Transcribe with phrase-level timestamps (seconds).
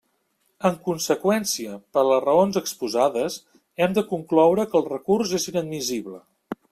[0.67, 3.37] En conseqüència, per les raons exposades,
[3.87, 6.21] hem de concloure que el recurs és inadmissible.